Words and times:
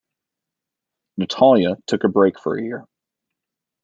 Natalia 1.17 1.77
took 1.85 2.03
a 2.03 2.07
break 2.09 2.39
for 2.39 2.57
a 2.57 2.63
year. 2.63 2.85